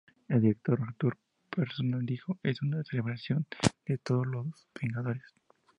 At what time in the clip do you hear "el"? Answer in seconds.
0.29-0.41